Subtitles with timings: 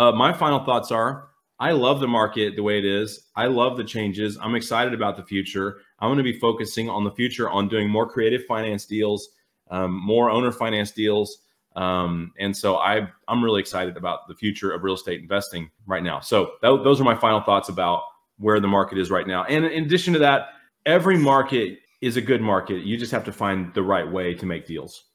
[0.00, 1.28] Uh, my final thoughts are
[1.58, 3.28] I love the market the way it is.
[3.36, 4.38] I love the changes.
[4.40, 5.82] I'm excited about the future.
[5.98, 9.28] I'm going to be focusing on the future on doing more creative finance deals,
[9.70, 11.42] um, more owner finance deals.
[11.76, 16.02] Um, and so I, I'm really excited about the future of real estate investing right
[16.02, 16.20] now.
[16.20, 18.04] So that, those are my final thoughts about
[18.38, 19.44] where the market is right now.
[19.44, 20.48] And in addition to that,
[20.86, 22.84] every market is a good market.
[22.84, 25.04] You just have to find the right way to make deals.